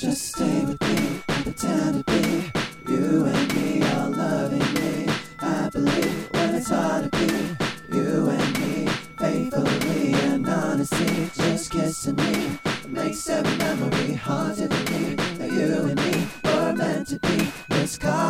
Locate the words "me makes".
12.16-13.28